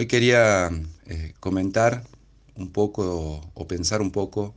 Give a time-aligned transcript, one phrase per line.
[0.00, 0.70] Hoy quería
[1.06, 2.04] eh, comentar
[2.54, 4.54] un poco o pensar un poco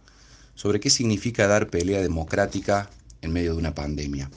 [0.54, 2.92] sobre qué significa dar pelea democrática
[3.24, 4.30] en medio de una pandemia.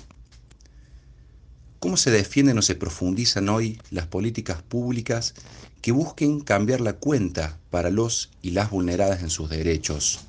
[1.79, 5.35] ¿Cómo se defienden o se profundizan hoy las políticas públicas
[5.83, 10.21] que busquen cambiar la cuenta para los y las vulneradas en sus derechos?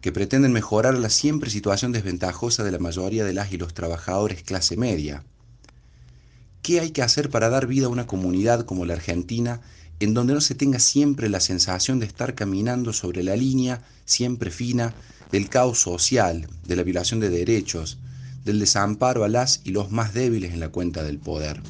[0.00, 4.42] Que pretenden mejorar la siempre situación desventajosa de la mayoría de las y los trabajadores
[4.42, 5.22] clase media
[6.64, 9.60] ¿Qué hay que hacer para dar vida a una comunidad como la Argentina
[10.00, 14.50] en donde no se tenga siempre la sensación de estar caminando sobre la línea siempre
[14.50, 14.94] fina
[15.30, 17.98] del caos social, de la violación de derechos,
[18.46, 21.60] del desamparo a las y los más débiles en la cuenta del poder?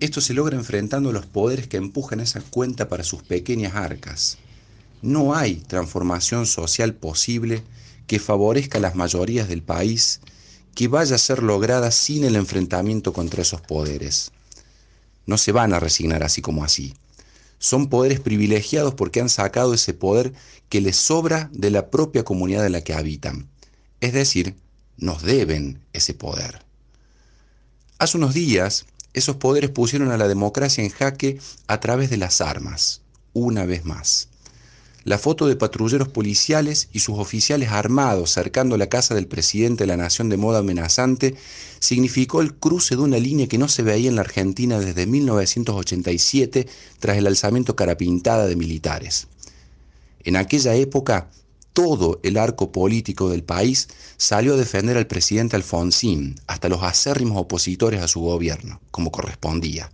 [0.00, 4.38] Esto se logra enfrentando a los poderes que empujan esa cuenta para sus pequeñas arcas.
[5.02, 7.62] No hay transformación social posible
[8.06, 10.20] que favorezca a las mayorías del país
[10.74, 14.32] que vaya a ser lograda sin el enfrentamiento contra esos poderes.
[15.26, 16.94] No se van a resignar así como así.
[17.58, 20.32] Son poderes privilegiados porque han sacado ese poder
[20.68, 23.48] que les sobra de la propia comunidad en la que habitan.
[24.00, 24.56] Es decir,
[24.96, 26.64] nos deben ese poder.
[27.98, 31.38] Hace unos días, esos poderes pusieron a la democracia en jaque
[31.68, 34.31] a través de las armas, una vez más
[35.04, 39.88] la foto de patrulleros policiales y sus oficiales armados cercando la casa del presidente de
[39.88, 41.34] la nación de moda amenazante
[41.80, 46.68] significó el cruce de una línea que no se veía en la Argentina desde 1987
[47.00, 49.26] tras el alzamiento carapintada de militares.
[50.24, 51.30] En aquella época,
[51.72, 57.38] todo el arco político del país salió a defender al presidente Alfonsín, hasta los acérrimos
[57.38, 59.90] opositores a su gobierno, como correspondía.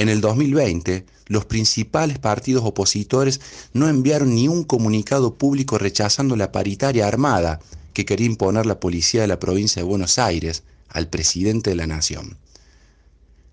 [0.00, 3.38] En el 2020, los principales partidos opositores
[3.74, 7.60] no enviaron ni un comunicado público rechazando la paritaria armada
[7.92, 11.86] que quería imponer la policía de la provincia de Buenos Aires al presidente de la
[11.86, 12.38] nación.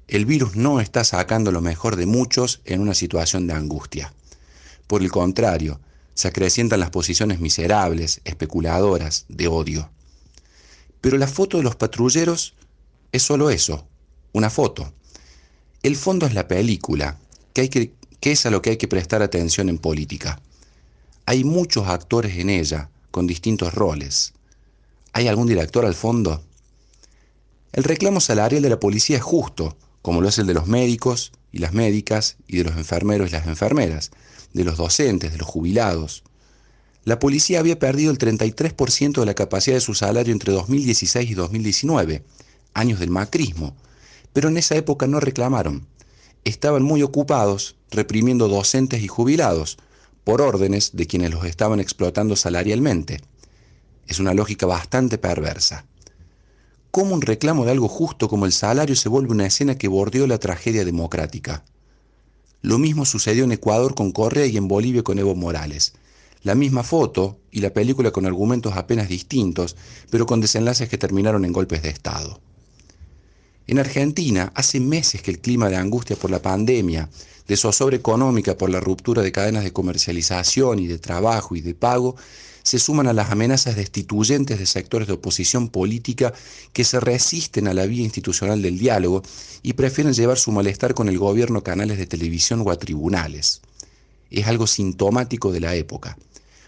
[0.07, 4.13] El virus no está sacando lo mejor de muchos en una situación de angustia.
[4.87, 5.81] Por el contrario,
[6.13, 9.89] se acrecientan las posiciones miserables, especuladoras, de odio.
[11.01, 12.53] Pero la foto de los patrulleros
[13.11, 13.85] es solo eso,
[14.31, 14.93] una foto.
[15.83, 17.19] El fondo es la película,
[17.53, 20.41] que, es a lo que hay que prestar atención en política.
[21.25, 24.33] Hay muchos actores en ella, con distintos roles.
[25.13, 26.43] ¿Hay algún director al fondo?
[27.73, 31.31] El reclamo salarial de la policía es justo, como lo es el de los médicos
[31.51, 34.11] y las médicas y de los enfermeros y las enfermeras,
[34.53, 36.23] de los docentes, de los jubilados.
[37.05, 41.33] La policía había perdido el 33% de la capacidad de su salario entre 2016 y
[41.35, 42.23] 2019,
[42.73, 43.75] años del macrismo,
[44.37, 45.87] pero en esa época no reclamaron.
[46.43, 49.79] Estaban muy ocupados reprimiendo docentes y jubilados,
[50.23, 53.19] por órdenes de quienes los estaban explotando salarialmente.
[54.05, 55.87] Es una lógica bastante perversa.
[56.91, 60.27] ¿Cómo un reclamo de algo justo como el salario se vuelve una escena que bordeó
[60.27, 61.63] la tragedia democrática?
[62.61, 65.93] Lo mismo sucedió en Ecuador con Correa y en Bolivia con Evo Morales.
[66.43, 69.75] La misma foto y la película con argumentos apenas distintos,
[70.11, 72.39] pero con desenlaces que terminaron en golpes de Estado.
[73.67, 77.09] En Argentina, hace meses que el clima de angustia por la pandemia,
[77.49, 81.75] de zozobra económica por la ruptura de cadenas de comercialización y de trabajo y de
[81.75, 82.15] pago,
[82.63, 86.33] se suman a las amenazas destituyentes de sectores de oposición política
[86.71, 89.21] que se resisten a la vía institucional del diálogo
[89.63, 93.61] y prefieren llevar su malestar con el gobierno a canales de televisión o a tribunales.
[94.31, 96.17] Es algo sintomático de la época.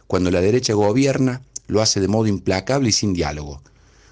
[0.07, 3.61] Cuando la derecha gobierna, lo hace de modo implacable y sin diálogo.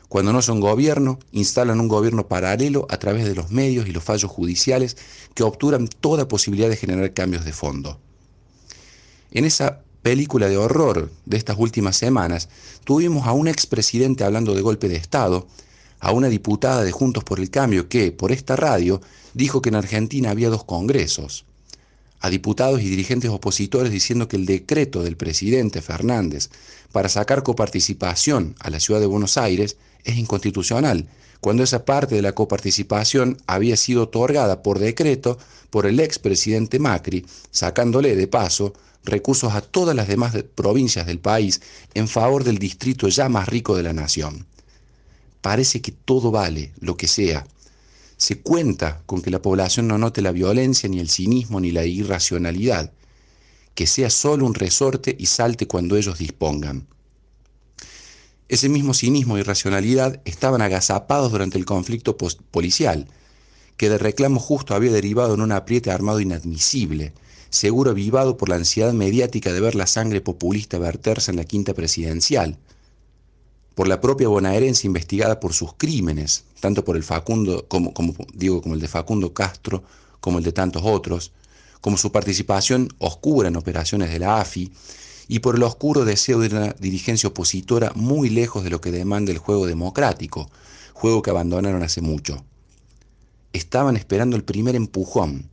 [0.09, 4.03] Cuando no son gobierno, instalan un gobierno paralelo a través de los medios y los
[4.03, 4.95] fallos judiciales
[5.33, 7.99] que obturan toda posibilidad de generar cambios de fondo.
[9.31, 12.47] En esa película de horror de estas últimas semanas,
[12.85, 15.47] tuvimos a un expresidente hablando de golpe de Estado,
[15.99, 19.01] a una diputada de Juntos por el Cambio que, por esta radio,
[19.33, 21.46] dijo que en Argentina había dos congresos,
[22.19, 26.49] a diputados y dirigentes opositores diciendo que el decreto del presidente Fernández
[26.91, 31.07] para sacar coparticipación a la ciudad de Buenos Aires es inconstitucional,
[31.41, 35.37] cuando esa parte de la coparticipación había sido otorgada por decreto
[35.69, 38.73] por el expresidente Macri, sacándole de paso
[39.03, 41.61] recursos a todas las demás provincias del país
[41.93, 44.45] en favor del distrito ya más rico de la nación.
[45.41, 47.45] Parece que todo vale, lo que sea,
[48.17, 51.85] se cuenta con que la población no note la violencia, ni el cinismo, ni la
[51.85, 52.91] irracionalidad,
[53.75, 56.87] que sea solo un resorte y salte cuando ellos dispongan.
[58.49, 63.07] Ese mismo cinismo y irracionalidad estaban agazapados durante el conflicto policial,
[63.75, 67.13] que de reclamo justo había derivado en un apriete armado inadmisible,
[67.49, 71.75] seguro avivado por la ansiedad mediática de ver la sangre populista verterse en la quinta
[71.75, 72.57] presidencial,
[73.77, 77.93] por la propia bonaerense investigada por sus crímenes, tanto por el Facundo, como,
[78.33, 79.83] digo, como el de Facundo Castro,
[80.19, 81.31] como el de tantos otros,
[81.79, 84.71] como su participación oscura en operaciones de la AFI,
[85.27, 89.31] y por el oscuro deseo de una dirigencia opositora muy lejos de lo que demanda
[89.31, 90.49] el juego democrático,
[90.93, 92.43] juego que abandonaron hace mucho.
[93.53, 95.51] Estaban esperando el primer empujón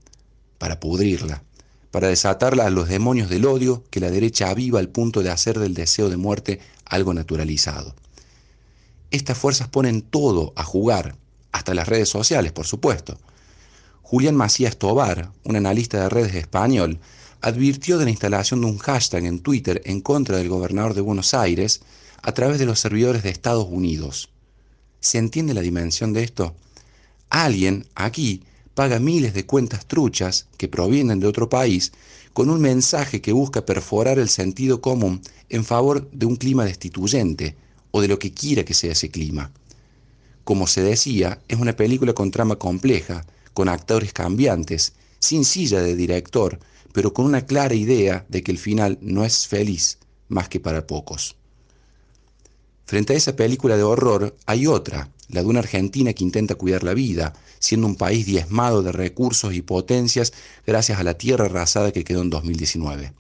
[0.57, 1.43] para pudrirla,
[1.91, 5.59] para desatarla a los demonios del odio que la derecha aviva al punto de hacer
[5.59, 7.95] del deseo de muerte algo naturalizado.
[9.15, 11.15] Estas fuerzas ponen todo a jugar,
[11.53, 13.17] hasta las redes sociales, por supuesto.
[14.03, 16.99] Julián Macías Tobar, un analista de redes español,
[17.41, 21.33] advirtió de la instalación de un hashtag en Twitter en contra del gobernador de Buenos
[21.33, 21.83] Aires
[22.23, 24.31] a través de los servidores de Estados Unidos.
[24.99, 26.57] ¿Se entiende la dimensión de esto?
[27.31, 28.43] Alguien aquí
[28.75, 31.93] paga miles de cuentas truchas que provienen de otro país
[32.33, 37.55] con un mensaje que busca perforar el sentido común en favor de un clima destituyente
[37.97, 39.53] o de lo que quiera que sea ese clima.
[40.43, 45.95] Como se decía, es una película con trama compleja, con actores cambiantes, sin silla de
[45.95, 46.59] director,
[46.93, 50.89] pero con una clara idea de que el final no es feliz más que para
[50.89, 51.37] pocos.
[52.85, 56.83] Frente a esa película de horror hay otra, la de una Argentina que intenta cuidar
[56.83, 60.33] la vida, siendo un país diezmado de recursos y potencias
[60.67, 63.13] gracias a la tierra arrasada que quedó en 2019.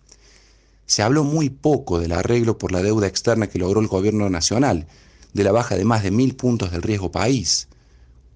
[0.86, 4.86] Se habló muy poco del arreglo por la deuda externa que logró el gobierno nacional,
[5.32, 7.68] de la baja de más de mil puntos del riesgo país.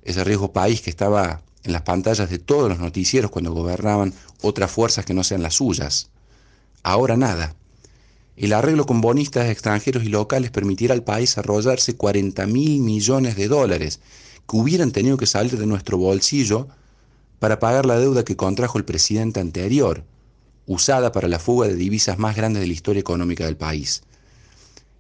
[0.03, 4.71] Ese riesgo país que estaba en las pantallas de todos los noticieros cuando gobernaban otras
[4.71, 6.11] fuerzas que no sean las suyas.
[6.83, 7.55] Ahora nada.
[8.37, 13.49] El arreglo con bonistas extranjeros y locales permitirá al país arrollarse 40 mil millones de
[13.49, 14.01] dólares
[14.49, 16.69] que hubieran tenido que salir de nuestro bolsillo
[17.39, 20.05] para pagar la deuda que contrajo el presidente anterior,
[20.69, 24.03] usada para la fuga de divisas más grandes de la historia económica del país.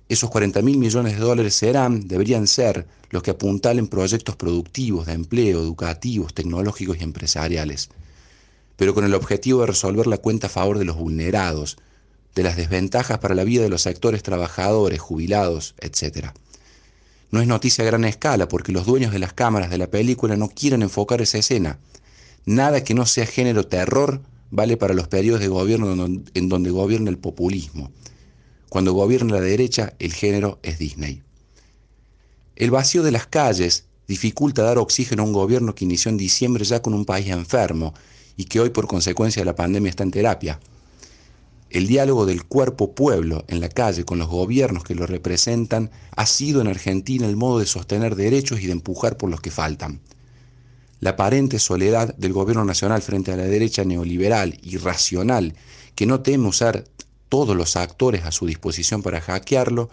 [0.08, 5.12] Esos 40 mil millones de dólares serán, deberían ser, los que apuntalen proyectos productivos, de
[5.12, 7.90] empleo, educativos, tecnológicos y empresariales,
[8.76, 11.76] pero con el objetivo de resolver la cuenta a favor de los vulnerados,
[12.34, 16.28] de las desventajas para la vida de los sectores trabajadores, jubilados, etc.
[17.30, 20.36] No es noticia a gran escala porque los dueños de las cámaras de la película
[20.36, 21.78] no quieren enfocar esa escena.
[22.46, 27.10] Nada que no sea género terror vale para los periodos de gobierno en donde gobierna
[27.10, 27.90] el populismo.
[28.68, 31.22] Cuando gobierna la derecha, el género es Disney.
[32.56, 36.64] El vacío de las calles dificulta dar oxígeno a un gobierno que inició en diciembre
[36.64, 37.94] ya con un país enfermo
[38.36, 40.60] y que hoy por consecuencia de la pandemia está en terapia.
[41.70, 46.24] El diálogo del cuerpo pueblo en la calle con los gobiernos que lo representan ha
[46.24, 50.00] sido en Argentina el modo de sostener derechos y de empujar por los que faltan.
[51.00, 55.54] La aparente soledad del gobierno nacional frente a la derecha neoliberal y racional
[55.94, 56.84] que no teme usar
[57.28, 59.90] todos los actores a su disposición para hackearlo,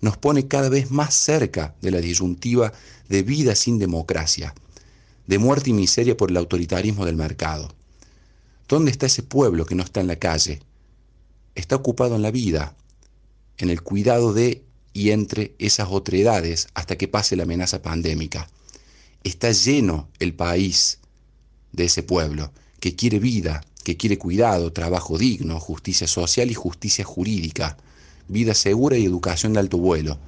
[0.00, 2.72] nos pone cada vez más cerca de la disyuntiva
[3.08, 4.54] de vida sin democracia,
[5.26, 7.74] de muerte y miseria por el autoritarismo del mercado.
[8.68, 10.60] ¿Dónde está ese pueblo que no está en la calle?
[11.54, 12.74] Está ocupado en la vida,
[13.58, 14.62] en el cuidado de
[14.92, 18.48] y entre esas otredades hasta que pase la amenaza pandémica.
[19.26, 21.00] Está lleno el país
[21.72, 27.04] de ese pueblo que quiere vida, que quiere cuidado, trabajo digno, justicia social y justicia
[27.04, 27.76] jurídica,
[28.28, 30.20] vida segura y educación de alto vuelo,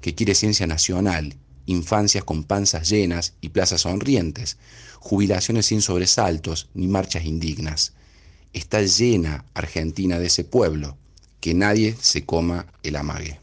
[0.00, 1.36] que quiere ciencia nacional,
[1.66, 4.56] infancias con panzas llenas y plazas sonrientes,
[5.00, 7.92] jubilaciones sin sobresaltos ni marchas indignas.
[8.54, 10.96] Está llena Argentina de ese pueblo,
[11.40, 13.38] que nadie se coma el amague.